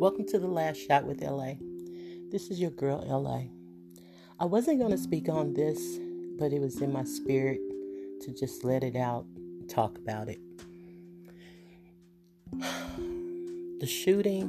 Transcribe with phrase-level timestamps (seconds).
[0.00, 1.56] Welcome to the last shot with LA.
[2.30, 3.42] This is your girl LA.
[4.38, 5.78] I wasn't going to speak on this,
[6.38, 7.60] but it was in my spirit
[8.22, 9.26] to just let it out
[9.68, 10.40] talk about it.
[13.80, 14.48] The shooting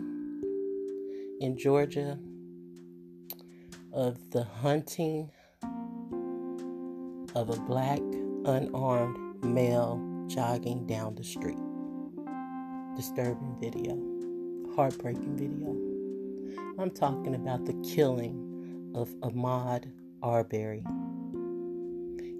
[1.41, 2.17] in Georgia
[3.91, 5.31] of the hunting
[7.35, 7.99] of a black
[8.45, 11.59] unarmed male jogging down the street.
[12.95, 14.10] Disturbing video,
[14.75, 15.75] heartbreaking video.
[16.81, 19.91] I'm talking about the killing of Ahmaud
[20.23, 20.83] Arbery.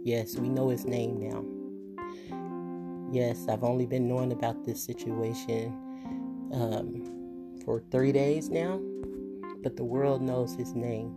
[0.04, 1.44] Yes, we know his name now.
[3.12, 5.74] Yes, I've only been knowing about this situation
[6.54, 8.80] um, for three days now,
[9.62, 11.14] but the world knows his name.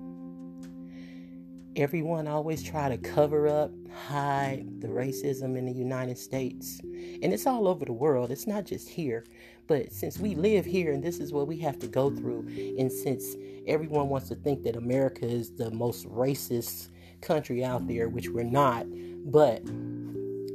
[1.77, 3.71] Everyone always try to cover up,
[4.09, 6.81] hide the racism in the United States.
[7.23, 8.31] And it's all over the world.
[8.31, 9.25] It's not just here.
[9.67, 12.47] But since we live here and this is what we have to go through,
[12.79, 16.89] and since everyone wants to think that America is the most racist
[17.23, 18.87] country out there, which we're not,
[19.25, 19.63] but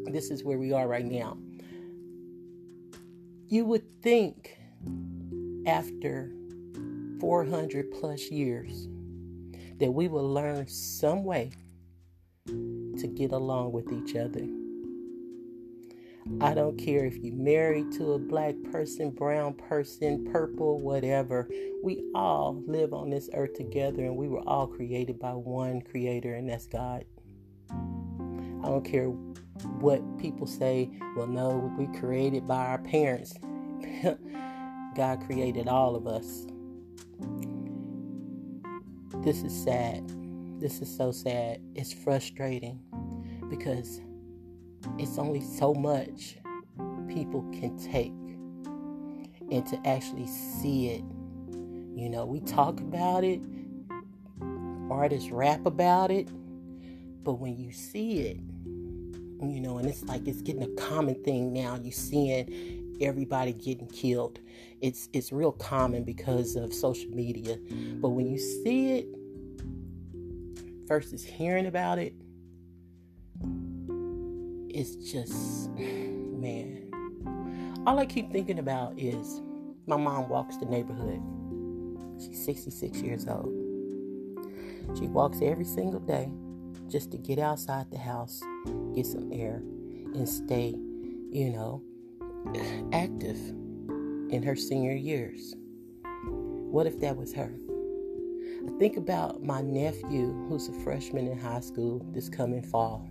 [0.06, 1.38] this is where we are right now.
[3.48, 4.58] You would think
[5.66, 6.32] after
[7.20, 8.88] 400 plus years
[9.80, 11.52] that we will learn some way
[12.46, 14.46] to get along with each other.
[16.42, 21.50] I don't care if you're married to a black person, brown person, purple, whatever.
[21.84, 26.36] We all live on this earth together and we were all created by one creator,
[26.36, 27.04] and that's God.
[27.70, 33.34] I don't care what people say, well, no, we created by our parents.
[34.96, 36.48] God created all of us.
[39.24, 40.10] This is sad.
[40.62, 41.62] This is so sad.
[41.76, 42.80] It's frustrating
[43.50, 44.02] because
[44.98, 46.38] it's only so much
[47.08, 48.14] people can take
[49.52, 51.04] and to actually see it.
[51.96, 53.42] You know, we talk about it,
[54.90, 56.30] artists rap about it,
[57.24, 58.38] but when you see it,
[59.42, 61.76] you know, and it's like it's getting a common thing now.
[61.76, 64.40] You seeing everybody getting killed.
[64.82, 67.58] It's it's real common because of social media.
[68.02, 69.08] But when you see it
[70.88, 72.14] versus hearing about it,
[74.80, 76.86] it's just man.
[77.86, 79.42] All I keep thinking about is
[79.88, 81.22] my mom walks the neighborhood.
[82.18, 83.54] She's 66 years old.
[84.98, 86.32] She walks every single day
[86.88, 88.42] just to get outside the house,
[88.96, 89.62] get some air,
[90.16, 90.76] and stay,
[91.30, 91.84] you know,
[92.94, 93.38] active
[94.32, 95.56] in her senior years.
[96.24, 97.54] What if that was her?
[98.66, 103.10] I think about my nephew who's a freshman in high school this coming fall.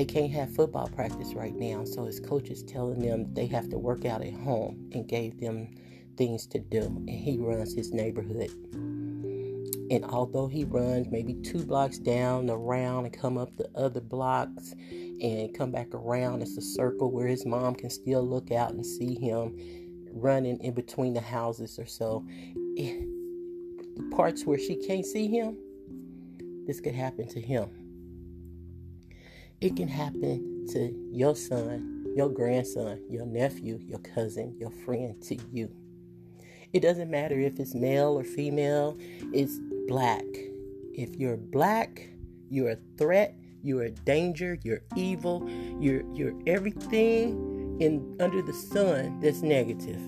[0.00, 3.68] They can't have football practice right now, so his coach is telling them they have
[3.68, 5.74] to work out at home and gave them
[6.16, 6.86] things to do.
[6.86, 8.50] And he runs his neighborhood.
[9.90, 14.72] And although he runs maybe two blocks down, around, and come up the other blocks
[14.90, 18.86] and come back around, it's a circle where his mom can still look out and
[18.86, 19.54] see him
[20.14, 22.24] running in between the houses or so.
[22.56, 23.06] the
[24.12, 25.58] parts where she can't see him,
[26.66, 27.68] this could happen to him.
[29.60, 35.36] It can happen to your son, your grandson, your nephew, your cousin, your friend, to
[35.52, 35.70] you.
[36.72, 38.96] It doesn't matter if it's male or female,
[39.34, 40.24] it's black.
[40.94, 42.08] If you're black,
[42.48, 45.46] you're a threat, you're a danger, you're evil,
[45.78, 50.00] you're you're everything in under the sun that's negative.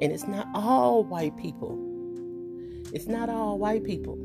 [0.00, 1.78] And it's not all white people.
[2.92, 4.18] It's not all white people.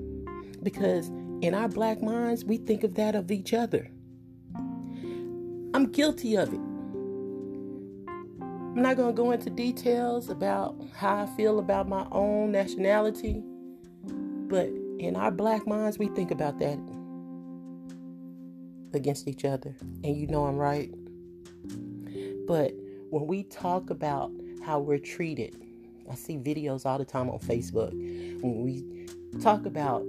[0.64, 3.90] Because in our black minds, we think of that of each other.
[5.74, 6.60] I'm guilty of it.
[8.08, 13.42] I'm not going to go into details about how I feel about my own nationality,
[14.48, 14.68] but
[15.00, 16.80] in our black minds, we think about that
[18.94, 19.76] against each other.
[20.04, 20.94] And you know I'm right.
[22.48, 22.74] But
[23.10, 24.32] when we talk about
[24.64, 25.56] how we're treated,
[26.10, 27.92] I see videos all the time on Facebook.
[28.42, 29.08] When we
[29.42, 30.06] talk about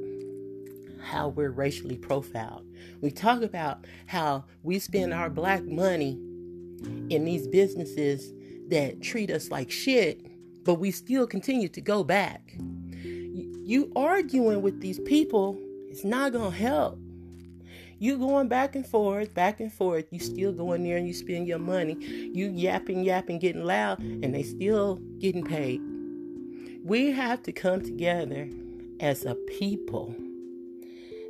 [1.03, 2.67] how we're racially profiled,
[3.01, 6.13] we talk about how we spend our black money
[7.11, 8.33] in these businesses
[8.69, 10.21] that treat us like shit,
[10.65, 12.55] but we still continue to go back.
[12.55, 15.59] You arguing with these people
[15.91, 16.99] is not going to help.
[17.99, 20.07] You going back and forth, back and forth.
[20.11, 21.97] You still going there and you spend your money.
[22.35, 25.81] You yapping, yapping, getting loud, and they still getting paid.
[26.85, 28.49] We have to come together
[28.99, 30.17] as a people,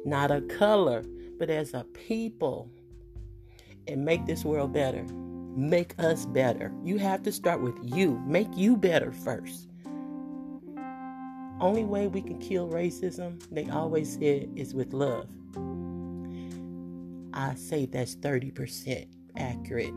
[0.04, 1.04] not a color,
[1.38, 2.70] but as a people,
[3.88, 5.04] and make this world better.
[5.54, 6.72] make us better.
[6.82, 8.18] You have to start with you.
[8.26, 9.68] Make you better first.
[11.60, 15.28] Only way we can kill racism, they always said, is with love.
[17.34, 19.06] I say that's 30%
[19.36, 19.94] accurate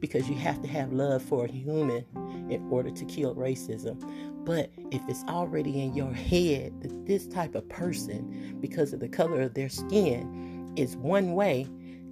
[0.00, 2.04] because you have to have love for a human
[2.50, 3.98] in order to kill racism.
[4.44, 9.08] But if it's already in your head that this type of person, because of the
[9.08, 11.66] color of their skin, is one way,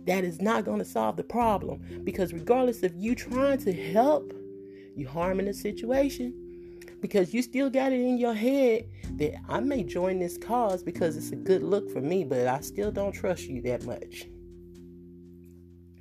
[0.06, 2.02] that is not going to solve the problem.
[2.04, 4.32] Because regardless of you trying to help,
[4.96, 6.40] you harming the situation.
[7.00, 11.16] Because you still got it in your head that I may join this cause because
[11.16, 14.26] it's a good look for me, but I still don't trust you that much.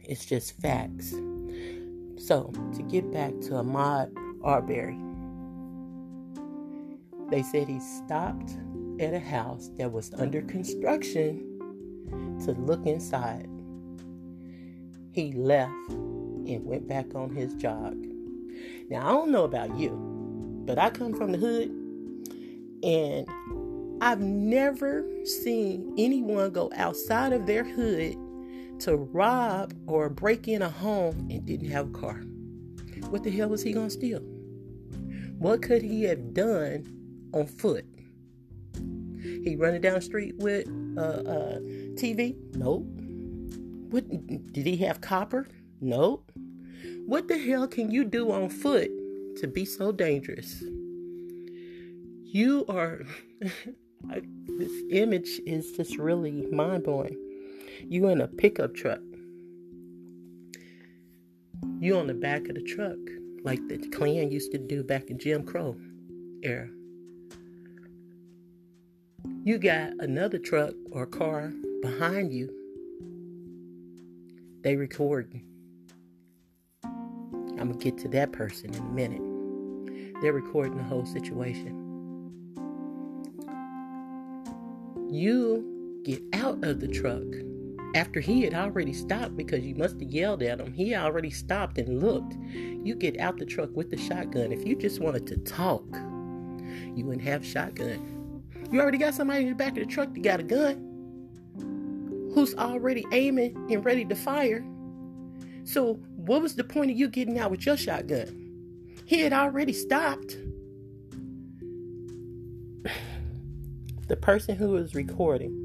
[0.06, 1.14] It's just facts.
[2.26, 4.10] So, to get back to Ahmaud
[4.46, 4.98] Arbery,
[7.30, 8.56] they said he stopped
[9.02, 13.50] at a house that was under construction to look inside.
[15.12, 17.98] He left and went back on his jog.
[18.90, 19.92] Now, I don't know about you,
[20.66, 21.72] but I come from the hood
[22.84, 23.28] and
[24.02, 28.16] I've never seen anyone go outside of their hood
[28.84, 32.22] to rob or break in a home and didn't have a car.
[33.10, 34.20] What the hell was he going to steal?
[35.40, 36.86] What could he have done
[37.34, 37.86] on foot?
[38.76, 41.60] He running down the street with uh, uh,
[41.96, 42.36] TV?
[42.56, 42.86] Nope.
[43.90, 44.06] What
[44.52, 45.48] did he have copper?
[45.80, 46.30] Nope.
[47.06, 48.92] What the hell can you do on foot
[49.38, 50.62] to be so dangerous?
[52.24, 53.04] You are
[53.40, 57.18] this image is just really mind blowing.
[57.90, 59.00] You in a pickup truck.
[61.80, 62.98] You on the back of the truck,
[63.44, 65.76] like the Klan used to do back in Jim Crow
[66.42, 66.70] era.
[69.44, 71.52] You got another truck or car
[71.82, 72.50] behind you.
[74.64, 75.44] They recording.
[76.84, 80.22] I'm gonna get to that person in a minute.
[80.22, 81.80] They're recording the whole situation.
[85.12, 87.24] You get out of the truck
[87.94, 90.74] after he had already stopped because you must have yelled at him.
[90.74, 92.36] He already stopped and looked.
[92.54, 94.52] You get out the truck with the shotgun.
[94.52, 95.86] If you just wanted to talk,
[96.96, 98.42] you wouldn't have shotgun.
[98.72, 100.90] You already got somebody in the back of the truck that got a gun
[102.34, 104.66] who's already aiming and ready to fire.
[105.64, 108.40] So, what was the point of you getting out with your shotgun?
[109.06, 110.38] He had already stopped.
[114.06, 115.63] The person who was recording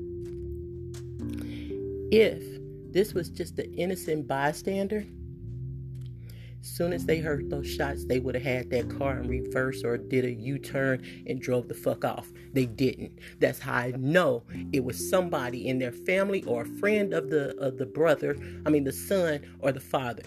[2.10, 2.42] if
[2.92, 5.04] this was just an innocent bystander,
[6.68, 9.96] soon as they heard those shots, they would have had that car in reverse or
[9.96, 12.30] did a U turn and drove the fuck off.
[12.52, 13.18] They didn't.
[13.38, 17.56] That's how I know it was somebody in their family or a friend of the
[17.58, 20.22] of the brother, I mean the son or the father.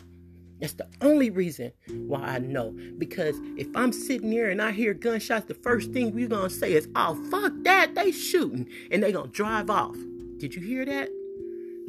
[0.59, 2.75] That's the only reason why I know.
[2.97, 6.73] Because if I'm sitting there and I hear gunshots, the first thing we're gonna say
[6.73, 9.97] is, "Oh fuck that, they shooting," and they gonna drive off.
[10.37, 11.09] Did you hear that?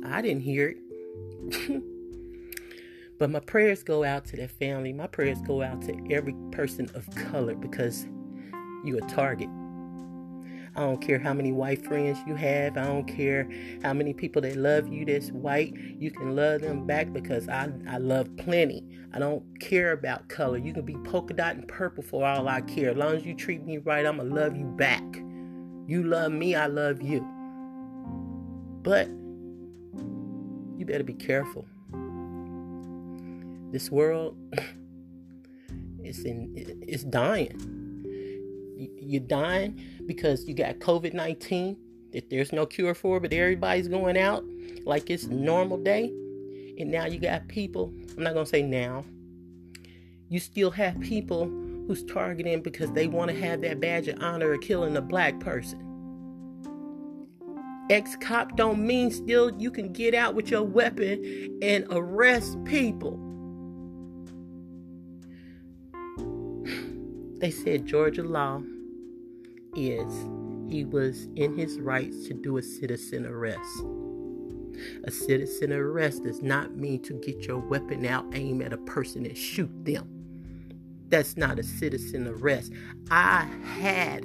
[0.04, 1.82] I didn't hear it.
[3.18, 4.92] but my prayers go out to their family.
[4.92, 8.06] My prayers go out to every person of color because
[8.84, 9.48] you're a target.
[10.74, 12.78] I don't care how many white friends you have.
[12.78, 13.46] I don't care
[13.82, 15.74] how many people that love you that's white.
[15.76, 18.82] You can love them back because I, I love plenty.
[19.12, 20.56] I don't care about color.
[20.56, 22.90] You can be polka dot and purple for all I care.
[22.90, 25.04] As long as you treat me right, I'm going to love you back.
[25.86, 27.20] You love me, I love you.
[28.82, 29.08] But
[30.82, 31.64] you better be careful.
[33.70, 34.36] This world
[36.02, 37.56] is in it's dying.
[39.00, 41.76] You're dying because you got COVID 19
[42.12, 44.44] that there's no cure for, but everybody's going out
[44.84, 46.12] like it's normal day.
[46.78, 49.04] And now you got people, I'm not to say now,
[50.28, 51.44] you still have people
[51.86, 55.38] who's targeting because they want to have that badge of honor of killing a black
[55.38, 55.91] person
[57.92, 63.18] ex cop don't mean still you can get out with your weapon and arrest people.
[67.42, 68.62] They said Georgia law
[69.74, 70.28] is
[70.68, 73.82] he was in his rights to do a citizen arrest.
[75.04, 79.26] A citizen arrest does not mean to get your weapon out, aim at a person,
[79.26, 80.08] and shoot them.
[81.08, 82.72] That's not a citizen arrest.
[83.10, 84.24] I had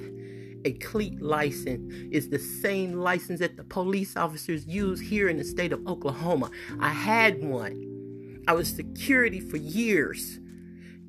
[0.68, 5.46] a CLEET license is the same license that the police officers use here in the
[5.46, 6.52] state of Oklahoma.
[6.82, 8.44] I had one.
[8.50, 10.40] I was security for years.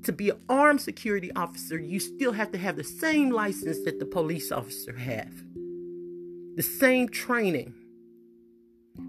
[0.05, 3.99] To be an armed security officer, you still have to have the same license that
[3.99, 5.35] the police officer have.
[6.55, 7.75] The same training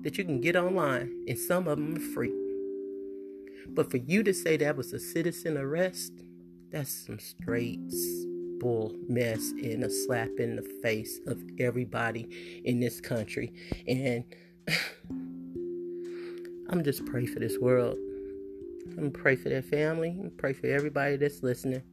[0.02, 2.34] that you can get online, and some of them are free.
[3.68, 6.14] But for you to say that was a citizen arrest,
[6.72, 7.92] that's some straight
[9.08, 13.54] mess and a slap in the face of everybody in this country.
[13.88, 14.24] And
[16.70, 17.98] I'm just pray for this world.
[18.98, 20.10] I'm pray for their family.
[20.10, 21.84] I'm pray for everybody that's listening.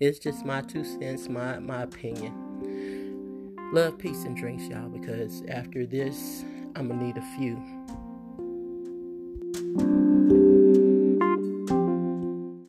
[0.00, 3.54] It's just my two cents, my my opinion.
[3.72, 6.44] Love, peace, and drinks, y'all, because after this,
[6.76, 7.75] I'm gonna need a few.